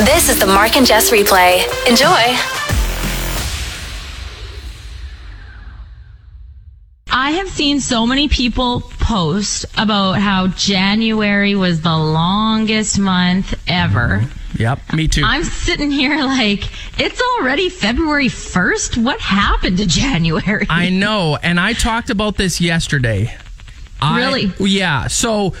[0.00, 1.58] This is the Mark and Jess replay.
[1.88, 2.06] Enjoy.
[7.12, 14.24] I have seen so many people post about how January was the longest month ever.
[14.58, 15.22] Yep, me too.
[15.24, 16.64] I'm sitting here like,
[16.98, 19.02] it's already February 1st?
[19.02, 20.66] What happened to January?
[20.70, 23.34] I know, and I talked about this yesterday.
[24.00, 24.52] I- Really?
[24.60, 25.08] yeah.
[25.08, 25.54] So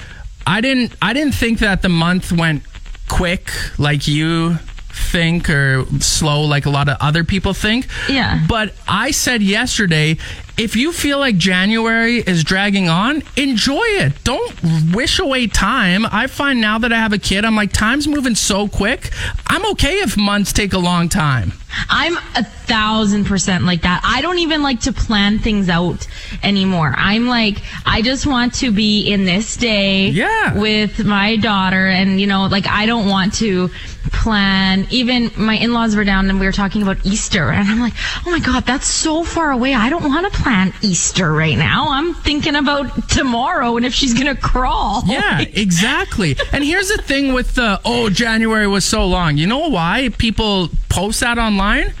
[0.46, 0.92] I didn't.
[1.02, 2.62] I didn't think that the month went
[3.10, 4.56] quick like you
[4.92, 7.86] think or slow like a lot of other people think.
[8.08, 8.44] Yeah.
[8.48, 10.18] But I said yesterday,
[10.56, 14.22] if you feel like January is dragging on, enjoy it.
[14.24, 16.06] Don't wish away time.
[16.10, 19.10] I find now that I have a kid, I'm like, time's moving so quick.
[19.46, 21.52] I'm okay if months take a long time.
[21.88, 24.00] I'm a thousand percent like that.
[24.04, 26.06] I don't even like to plan things out
[26.42, 26.94] anymore.
[26.96, 30.54] I'm like, I just want to be in this day Yeah.
[30.58, 31.86] with my daughter.
[31.88, 33.68] And, you know, like, I don't want to
[34.12, 34.86] plan.
[34.90, 37.50] Even my in laws were down and we were talking about Easter.
[37.50, 37.94] And I'm like,
[38.26, 39.74] oh my God, that's so far away.
[39.74, 41.88] I don't want to plan Easter right now.
[41.90, 45.02] I'm thinking about tomorrow and if she's going to crawl.
[45.06, 46.36] Yeah, exactly.
[46.52, 49.36] and here's the thing with the oh January was so long.
[49.36, 51.92] You know why people post that online?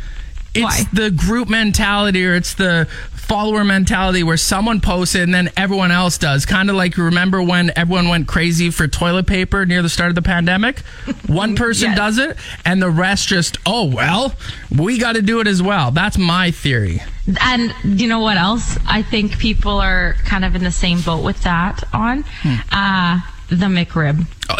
[0.54, 0.84] It's Why?
[0.92, 5.92] the group mentality or it's the follower mentality where someone posts it and then everyone
[5.92, 6.44] else does.
[6.44, 10.08] Kind of like you remember when everyone went crazy for toilet paper near the start
[10.08, 10.80] of the pandemic?
[11.28, 11.96] One person Yes.
[11.96, 14.34] does it and the rest just, oh well,
[14.76, 15.92] we got to do it as well.
[15.92, 17.00] That's my theory.
[17.40, 18.76] And you know what else?
[18.88, 22.24] I think people are kind of in the same boat with that on
[22.72, 23.20] uh,
[23.50, 24.26] the McRib.
[24.48, 24.56] Oh,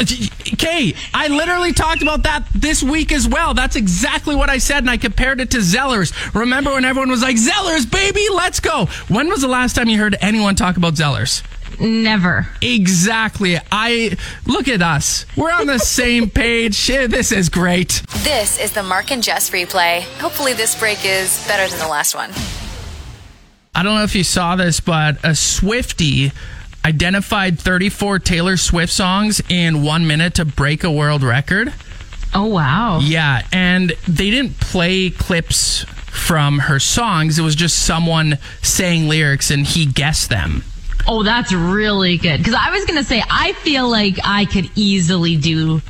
[0.53, 3.55] okay, I literally talked about that this week as well.
[3.55, 6.13] That's exactly what I said, and I compared it to Zellers.
[6.35, 8.87] Remember when everyone was like, Zellers, baby, let's go?
[9.09, 11.43] When was the last time you heard anyone talk about Zellers?
[11.81, 12.49] Never.
[12.61, 13.59] Exactly.
[13.73, 14.17] I
[14.47, 15.25] look at us.
[15.37, 16.87] We're on the same page.
[16.87, 18.03] This is great.
[18.19, 20.03] This is the Mark and Jess replay.
[20.19, 22.31] Hopefully, this break is better than the last one.
[23.75, 26.33] I don't know if you saw this, but a Swifty
[26.85, 31.73] identified 34 Taylor Swift songs in one minute to break a world record.
[32.35, 33.01] Oh wow.
[33.01, 37.39] Yeah, and they didn't play clips from her songs.
[37.39, 40.65] It was just someone saying lyrics and he guessed them.
[41.07, 42.39] Oh, that's really good.
[42.39, 45.81] Because I was gonna say, I feel like I could easily do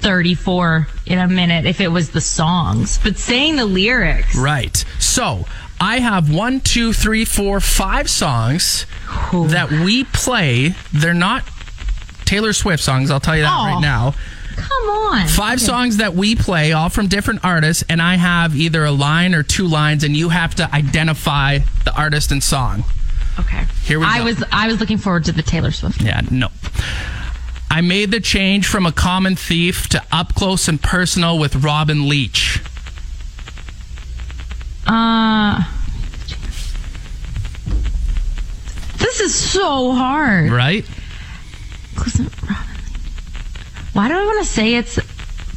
[0.00, 4.36] 34 in a minute if it was the songs, but saying the lyrics.
[4.36, 4.76] Right.
[4.98, 5.44] So
[5.80, 8.84] I have one, two, three, four, five songs
[9.32, 10.74] that we play.
[10.92, 11.44] They're not
[12.24, 13.64] Taylor Swift songs, I'll tell you that Oh.
[13.74, 14.14] right now.
[14.56, 15.28] Come on.
[15.28, 19.34] Five songs that we play, all from different artists, and I have either a line
[19.34, 22.84] or two lines, and you have to identify the artist and song.
[23.38, 23.64] Okay.
[23.84, 24.24] Here we I go.
[24.24, 26.00] was I was looking forward to the Taylor Swift.
[26.02, 26.48] Yeah, no.
[27.70, 32.08] I made the change from a common thief to up close and personal with Robin
[32.08, 32.60] Leach.
[34.86, 35.27] Uh.
[39.28, 40.50] Is so hard.
[40.50, 40.86] Right?
[43.92, 44.98] Why do I want to say it's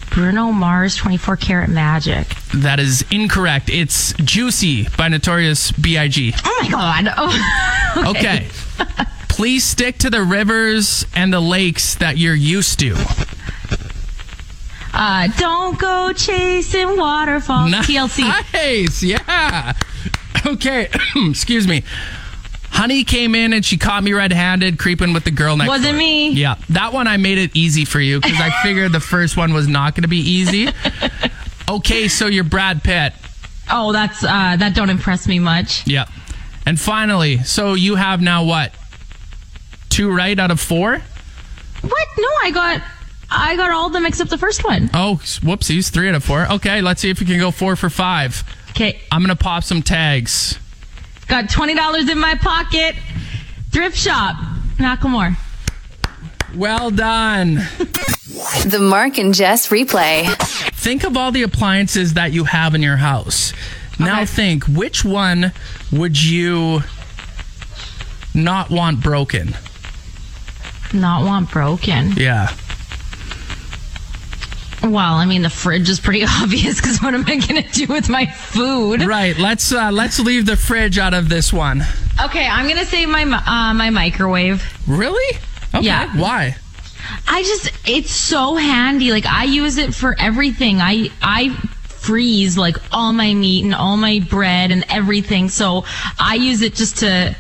[0.10, 2.28] Bruno Mars 24 Karat Magic?
[2.56, 3.70] That is incorrect.
[3.70, 6.34] It's Juicy by Notorious B.I.G.
[6.44, 7.14] Oh my god.
[7.94, 8.12] Oh.
[8.12, 8.48] Okay.
[9.28, 12.96] Please stick to the rivers and the lakes that you're used to.
[14.94, 17.70] Uh, don't go chasing waterfalls.
[17.72, 18.24] TLC.
[18.54, 19.04] Nice.
[19.04, 19.74] Yeah.
[20.46, 20.90] Okay.
[21.18, 21.84] Excuse me.
[22.72, 25.98] Honey came in and she caught me red-handed creeping with the girl next Wasn't door.
[25.98, 26.32] me.
[26.32, 26.56] Yeah.
[26.70, 29.68] That one I made it easy for you because I figured the first one was
[29.68, 30.70] not going to be easy.
[31.70, 33.14] Okay, so you're Brad Pitt.
[33.70, 35.86] Oh, that's uh, that don't impress me much.
[35.88, 36.10] Yep.
[36.66, 38.74] And finally, so you have now what?
[39.90, 40.94] Two right out of four?
[41.82, 42.08] What?
[42.18, 42.82] No, I got
[43.30, 44.90] I got all of them except the first one.
[44.94, 45.92] Oh, whoopsies.
[45.92, 46.50] Three out of four.
[46.54, 48.44] Okay, let's see if you can go four for five.
[48.72, 50.58] Okay, I'm going to pop some tags.
[51.32, 52.96] Got twenty dollars in my pocket.
[53.72, 54.36] Thrift shop,
[54.78, 55.36] Macklemore.
[56.56, 57.56] Well done.
[58.66, 60.26] The Mark and Jess replay.
[60.76, 63.54] think of all the appliances that you have in your house.
[64.00, 64.26] Now Okay.
[64.26, 65.54] think, which one
[65.92, 66.82] would you
[68.34, 69.56] not want broken?
[70.94, 72.12] Not want broken.
[72.18, 72.52] Yeah.
[74.84, 78.10] Well, I mean the fridge is pretty obvious because what am I gonna do with
[78.10, 79.04] my food?
[79.04, 79.38] Right.
[79.38, 81.84] Let's uh, let's leave the fridge out of this one.
[82.24, 84.64] Okay, I'm gonna say my uh, my microwave.
[84.88, 85.38] Really?
[85.74, 85.86] Okay.
[85.86, 86.20] Yeah.
[86.20, 86.56] Why?
[87.28, 89.12] I just it's so handy.
[89.12, 90.80] Like I use it for everything.
[90.80, 91.50] I I
[92.02, 95.50] freeze like all my meat and all my bread and everything.
[95.50, 95.86] So
[96.20, 97.36] I use it just to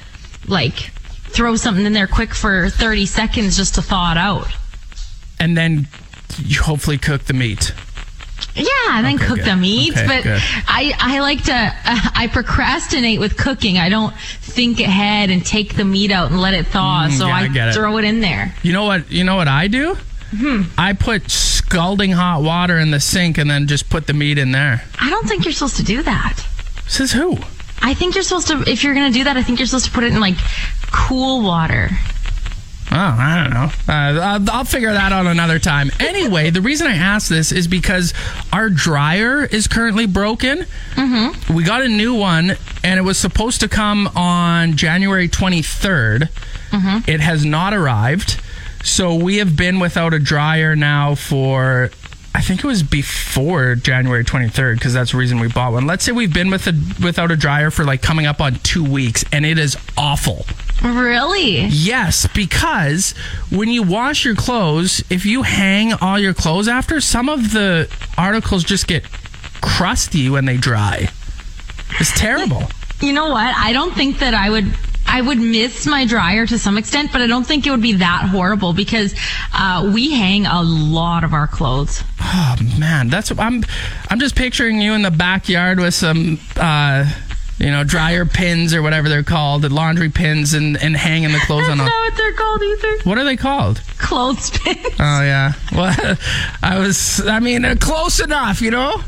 [0.47, 0.91] like
[1.31, 4.47] throw something in there quick for 30 seconds just to thaw it out.
[5.39, 5.88] And then
[6.39, 7.74] you hopefully cook the meat.
[8.56, 9.45] Yeah, and then Okay, cook good.
[9.45, 9.94] the meat.
[9.94, 10.42] Okay, but good.
[10.68, 13.78] I, I like to, uh, I procrastinate with cooking.
[13.78, 17.07] I don't think ahead and take the meat out and let it thaw.
[17.10, 17.74] so Mm, yeah, I I, get it.
[17.75, 18.54] throw it in there.
[18.63, 19.10] You know what?
[19.12, 19.95] You know what I do?
[20.36, 20.63] Hmm.
[20.78, 24.51] I put scalding hot water in the sink and then just put the meat in
[24.51, 24.84] there.
[25.00, 26.38] I don't think you're supposed to do that.
[26.88, 27.38] Says who?
[27.81, 29.86] I think you're supposed to, if you're going to do that, I think you're supposed
[29.86, 30.36] to put it in like
[30.92, 31.89] cool water.
[32.93, 33.69] Oh, I don't know.
[33.88, 35.91] Uh, I'll, I'll figure that out another time.
[36.01, 38.13] Anyway, the reason I asked this is because
[38.51, 40.65] our dryer is currently broken.
[40.95, 41.53] Mm-hmm.
[41.53, 46.29] We got a new one, and it was supposed to come on January 23rd.
[47.07, 48.41] It has not arrived.
[48.83, 51.91] So we have been without a dryer now for.
[52.33, 55.85] I think it was before January 23rd because that's the reason we bought one.
[55.85, 56.73] Let's say we've been with a,
[57.03, 60.45] without a dryer for like coming up on two weeks and it is awful.
[60.83, 61.66] Really?
[61.66, 63.12] Yes, because
[63.51, 67.89] when you wash your clothes, if you hang all your clothes after, some of the
[68.18, 69.04] articles just get
[69.62, 71.10] crusty when they dry.
[72.00, 72.63] It's terrible.
[73.00, 73.56] You know what?
[73.56, 74.66] I don't think that I would.
[75.13, 77.94] I would miss my dryer to some extent, but I don't think it would be
[77.95, 79.13] that horrible because
[79.54, 82.01] uh, we hang a lot of our clothes.
[82.22, 83.66] Oh man, that's I'm
[84.10, 87.12] I'm just picturing you in the backyard with some uh
[87.62, 91.40] you know, dryer pins or whatever they're called, the laundry pins and, and hanging the
[91.46, 92.98] clothes That's on a not what they're called either.
[93.04, 93.81] what are they called?
[94.00, 94.78] Clothespins.
[95.00, 95.54] Oh yeah.
[95.74, 96.18] Well,
[96.63, 97.25] I was.
[97.25, 99.02] I mean, uh, close enough, you know.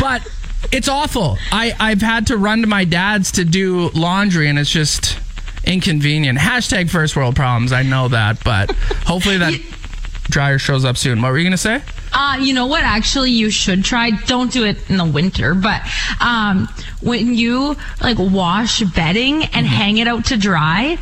[0.00, 0.26] But
[0.72, 1.36] it's awful.
[1.50, 5.18] I I've had to run to my dad's to do laundry, and it's just
[5.64, 6.38] inconvenient.
[6.38, 7.72] Hashtag first world problems.
[7.72, 8.70] I know that, but
[9.04, 9.54] hopefully that
[10.24, 11.20] dryer shows up soon.
[11.22, 11.82] What were you gonna say?
[12.12, 12.82] Uh, you know what?
[12.82, 14.10] Actually, you should try.
[14.10, 15.80] Don't do it in the winter, but
[16.20, 16.68] um,
[17.00, 20.98] when you like wash bedding and hang it out to dry,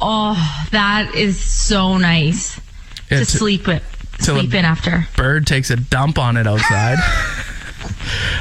[0.00, 2.58] oh, that is so nice
[3.10, 3.82] Yeah, to to- sleep it,
[4.20, 5.06] till sleep in after.
[5.16, 6.98] Bird takes a dump on it outside.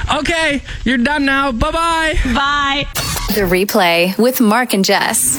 [0.19, 1.51] okay, you're done now.
[1.51, 2.13] Bye bye.
[2.33, 2.87] Bye.
[3.35, 5.37] The replay with Mark and Jess.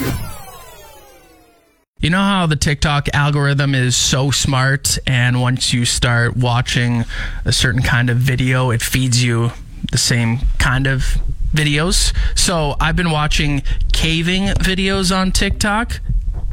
[2.01, 7.05] You know how the TikTok algorithm is so smart, and once you start watching
[7.45, 9.51] a certain kind of video, it feeds you
[9.91, 11.19] the same kind of
[11.53, 12.15] videos.
[12.39, 13.63] So I've been watching
[13.93, 16.01] caving videos on TikTok.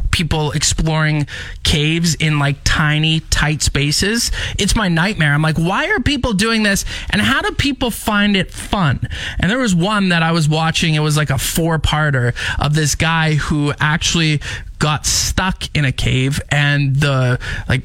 [0.09, 1.27] People exploring
[1.63, 4.31] caves in like tiny, tight spaces.
[4.57, 5.33] It's my nightmare.
[5.33, 6.86] I'm like, why are people doing this?
[7.12, 9.09] And how do people find it fun?
[9.39, 10.95] And there was one that I was watching.
[10.95, 14.39] It was like a four parter of this guy who actually
[14.80, 17.83] got stuck in a cave and the like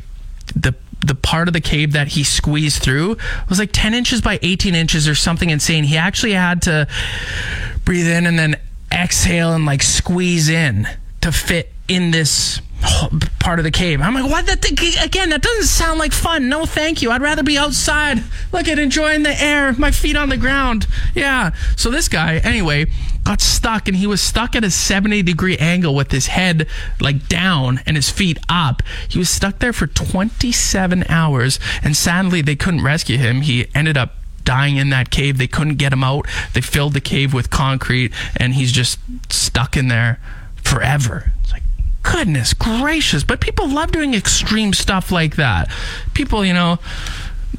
[0.54, 3.16] the the part of the cave that he squeezed through
[3.48, 5.84] was like 10 inches by 18 inches or something insane.
[5.84, 6.86] He actually had to
[7.84, 8.56] breathe in and then
[8.92, 10.86] exhale and like squeeze in
[11.22, 12.60] to fit in this
[13.38, 14.00] part of the cave.
[14.00, 14.46] I'm like, what?
[14.46, 14.64] That
[15.04, 16.48] again, that doesn't sound like fun.
[16.48, 17.10] No, thank you.
[17.10, 18.22] I'd rather be outside.
[18.52, 20.86] Look at enjoying the air, my feet on the ground.
[21.14, 21.54] Yeah.
[21.76, 22.86] So this guy, anyway,
[23.24, 26.66] got stuck and he was stuck at a 70 degree angle with his head
[27.00, 28.82] like down and his feet up.
[29.08, 33.42] He was stuck there for 27 hours and sadly they couldn't rescue him.
[33.42, 35.38] He ended up dying in that cave.
[35.38, 36.26] They couldn't get him out.
[36.54, 40.20] They filled the cave with concrete and he's just stuck in there
[40.56, 41.32] forever.
[41.42, 41.62] It's like
[42.02, 45.70] goodness gracious, but people love doing extreme stuff like that.
[46.14, 46.78] People, you know,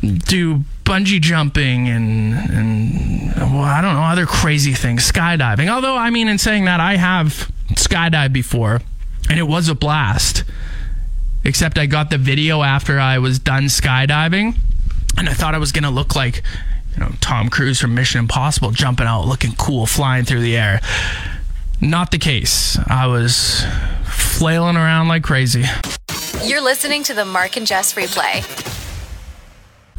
[0.02, 5.70] do bungee jumping and and well, I don't know other crazy things, skydiving.
[5.70, 8.82] Although I mean, in saying that, I have skydived before,
[9.30, 10.44] and it was a blast.
[11.44, 14.58] Except I got the video after I was done skydiving,
[15.18, 16.44] and I thought I was gonna look like,
[16.94, 20.82] you know, Tom Cruise from Mission Impossible, jumping out, looking cool, flying through the air.
[21.80, 22.78] Not the case.
[22.86, 23.64] I was
[24.04, 25.64] flailing around like crazy.
[26.44, 28.81] You're listening to the Mark and Jess replay.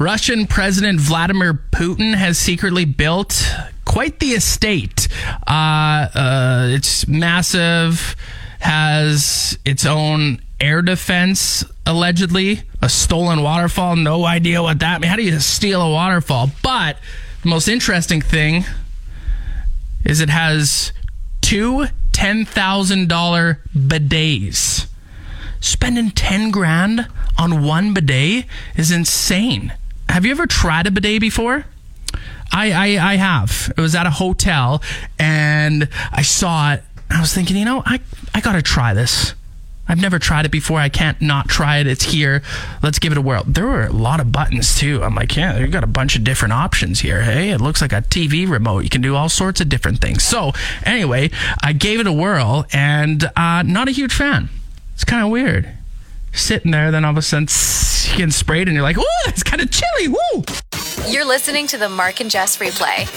[0.02, 3.54] Russian President Vladimir Putin has secretly built
[3.85, 5.06] quite the estate.
[5.47, 8.16] Uh, uh, it's massive,
[8.59, 12.62] has its own air defense, allegedly.
[12.82, 15.09] A stolen waterfall, no idea what that means.
[15.09, 16.50] How do you steal a waterfall?
[16.64, 16.99] But
[17.42, 18.64] the most interesting thing
[20.04, 20.92] is it has
[21.42, 24.87] two $10,000 bidets.
[25.61, 27.06] Spending 10 grand
[27.38, 29.73] on one bidet is insane.
[30.12, 31.64] Have you ever tried a bidet before?
[32.52, 33.73] I, I, I have.
[33.75, 34.83] It was at a hotel
[35.19, 36.83] and I saw it.
[37.09, 37.99] I was thinking, you know, I,
[38.35, 39.35] I got to try this.
[39.88, 40.78] I've never tried it before.
[40.78, 41.87] I can't not try it.
[41.87, 42.42] It's here.
[42.83, 43.45] Let's give it a whirl.
[43.47, 45.02] There were a lot of buttons too.
[45.02, 47.23] I'm like, yeah, you got a bunch of different options here.
[47.23, 48.81] Hey, it looks like a TV remote.
[48.81, 50.25] You can do all sorts of different things.
[50.25, 50.52] So
[50.85, 51.31] anyway,
[51.62, 54.50] I gave it a whirl and uh, not a huge fan.
[54.92, 55.71] It's kind of weird.
[56.35, 57.49] Sitting there, then all of a sudden,
[58.31, 60.45] sprayed, and you're like, "Ooh, that's kind of chilly." Woo!
[61.09, 63.09] You're listening to the Mark and Jess replay.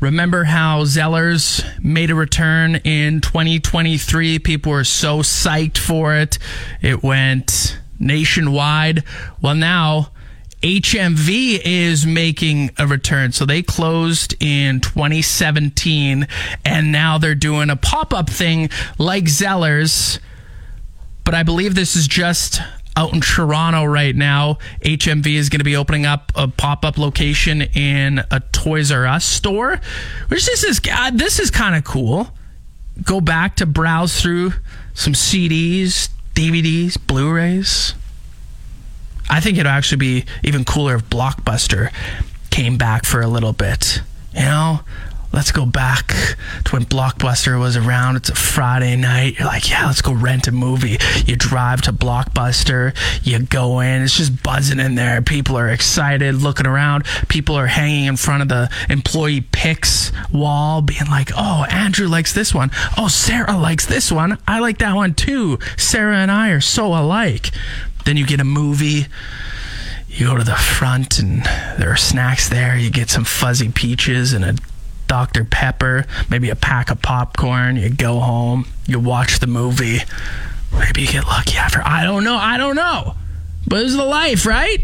[0.00, 4.40] Remember how Zellers made a return in 2023?
[4.40, 6.38] People were so psyched for it.
[6.80, 9.04] It went nationwide.
[9.40, 10.10] Well, now
[10.62, 13.32] HMV is making a return.
[13.32, 16.26] So they closed in 2017
[16.64, 20.18] and now they're doing a pop up thing like Zellers.
[21.24, 22.60] But I believe this is just
[22.96, 24.58] out in Toronto right now.
[24.82, 29.06] HMV is going to be opening up a pop up location in a Toys R
[29.06, 29.80] Us store,
[30.28, 32.30] which this is God, this is kind of cool.
[33.02, 34.52] Go back to browse through
[34.94, 37.94] some CDs, DVDs, Blu-rays.
[39.30, 41.90] I think it'd actually be even cooler if Blockbuster
[42.50, 44.02] came back for a little bit.
[44.34, 44.80] You know,
[45.32, 46.08] let's go back
[46.64, 48.16] to when Blockbuster was around.
[48.16, 49.38] It's a Friday night.
[49.38, 50.98] You're like, yeah, let's go rent a movie.
[51.24, 55.22] You drive to Blockbuster, you go in, it's just buzzing in there.
[55.22, 57.04] People are excited, looking around.
[57.28, 62.32] People are hanging in front of the employee picks wall, being like, oh, Andrew likes
[62.32, 62.70] this one.
[62.96, 64.38] Oh, Sarah likes this one.
[64.46, 65.58] I like that one too.
[65.76, 67.50] Sarah and I are so alike.
[68.04, 69.06] Then you get a movie
[70.14, 71.42] you go to the front and
[71.78, 72.76] there are snacks there.
[72.76, 74.54] You get some fuzzy peaches and a
[75.12, 75.44] Dr.
[75.44, 77.76] Pepper, maybe a pack of popcorn.
[77.76, 79.98] You go home, you watch the movie.
[80.72, 81.82] Maybe you get lucky after.
[81.84, 82.36] I don't know.
[82.36, 83.14] I don't know.
[83.68, 84.80] But it's the life, right?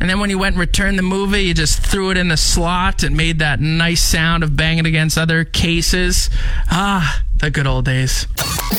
[0.00, 2.38] And then when you went and returned the movie, you just threw it in the
[2.38, 6.30] slot and made that nice sound of banging against other cases.
[6.70, 8.26] Ah, the good old days.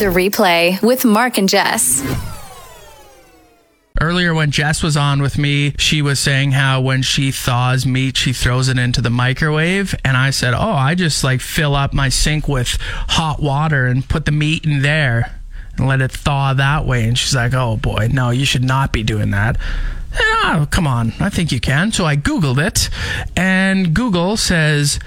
[0.00, 2.02] The replay with Mark and Jess.
[4.00, 8.16] Earlier, when Jess was on with me, she was saying how when she thaws meat,
[8.16, 9.94] she throws it into the microwave.
[10.04, 14.08] And I said, Oh, I just like fill up my sink with hot water and
[14.08, 15.40] put the meat in there
[15.76, 17.04] and let it thaw that way.
[17.08, 19.58] And she's like, Oh boy, no, you should not be doing that.
[20.20, 21.92] Oh, come on, I think you can.
[21.92, 22.88] So I Googled it,
[23.36, 24.98] and Google says,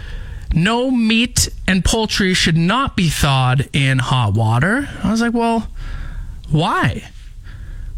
[0.54, 4.90] no meat and poultry should not be thawed in hot water.
[5.04, 5.68] I was like, well,
[6.50, 7.10] why?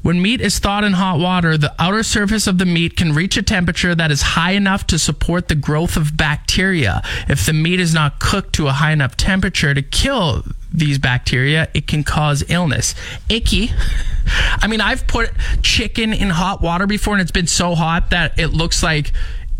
[0.03, 3.37] When meat is thawed in hot water, the outer surface of the meat can reach
[3.37, 7.01] a temperature that is high enough to support the growth of bacteria.
[7.29, 10.43] If the meat is not cooked to a high enough temperature to kill
[10.73, 12.95] these bacteria, it can cause illness.
[13.29, 13.71] Icky.
[14.61, 15.31] I mean, I've put
[15.61, 19.13] chicken in hot water before and it's been so hot that it looks like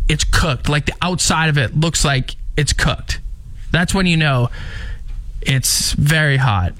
[0.10, 0.68] it's cooked.
[0.68, 3.22] Like the outside of it looks like it's cooked.
[3.72, 4.50] That's when you know
[5.42, 6.74] it's very hot.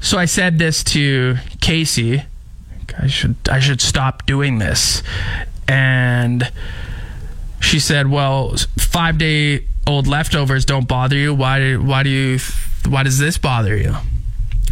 [0.00, 2.24] So I said this to Casey
[2.98, 5.02] I should I should stop doing this.
[5.66, 6.50] And
[7.60, 11.34] she said, "Well, 5 day old leftovers don't bother you.
[11.34, 12.38] Why why do you
[12.88, 13.96] why does this bother you?"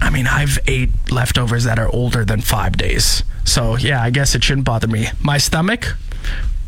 [0.00, 3.22] I mean, I've ate leftovers that are older than 5 days.
[3.44, 5.08] So, yeah, I guess it shouldn't bother me.
[5.20, 5.96] My stomach,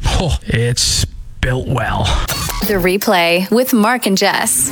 [0.07, 1.05] oh, it's
[1.41, 2.05] built well.
[2.63, 4.71] The replay with Mark and Jess.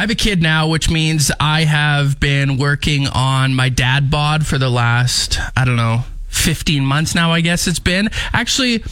[0.00, 4.46] I have a kid now, which means I have been working on my dad bod
[4.46, 8.08] for the last, I don't know, 15 months now, I guess it's been.
[8.32, 8.82] Actually,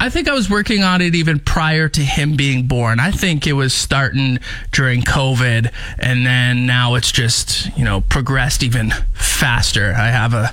[0.00, 3.00] I think I was working on it even prior to him being born.
[3.00, 4.38] I think it was starting
[4.70, 9.94] during COVID, and then now it's just, you know, progressed even faster.
[9.96, 10.52] I have a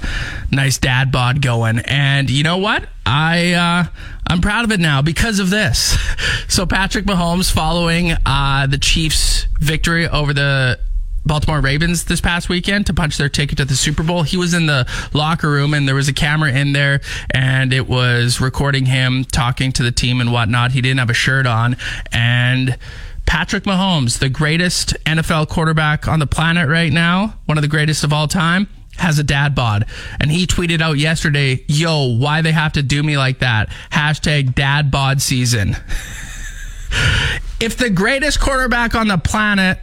[0.51, 2.87] nice dad bod going, and you know what?
[3.05, 3.83] I uh,
[4.27, 5.97] I'm proud of it now because of this.
[6.47, 10.79] So Patrick Mahomes, following uh, the Chiefs' victory over the
[11.25, 14.23] Baltimore Ravens this past weekend to punch their ticket to the Super Bowl.
[14.23, 17.01] He was in the locker room and there was a camera in there
[17.31, 20.71] and it was recording him talking to the team and whatnot.
[20.71, 21.77] He didn't have a shirt on
[22.11, 22.77] and
[23.25, 28.03] Patrick Mahomes, the greatest NFL quarterback on the planet right now, one of the greatest
[28.03, 28.67] of all time,
[28.97, 29.85] has a dad bod.
[30.19, 33.69] And he tweeted out yesterday, yo, why they have to do me like that?
[33.91, 35.69] Hashtag dad bod season.
[37.59, 39.79] if the greatest quarterback on the planet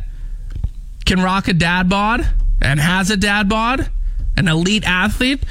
[1.04, 2.26] can rock a dad bod
[2.60, 3.90] and has a dad bod,
[4.36, 5.44] an elite athlete,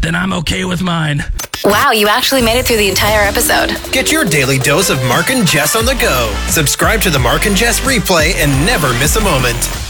[0.00, 1.24] then I'm okay with mine.
[1.64, 3.76] Wow, you actually made it through the entire episode.
[3.92, 6.32] Get your daily dose of Mark and Jess on the go.
[6.48, 9.85] Subscribe to the Mark and Jess replay and never miss a moment.